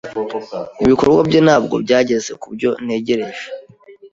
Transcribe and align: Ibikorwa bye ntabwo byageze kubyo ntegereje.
Ibikorwa 0.83 1.21
bye 1.27 1.39
ntabwo 1.45 1.75
byageze 1.83 2.31
kubyo 2.41 2.69
ntegereje. 2.85 3.45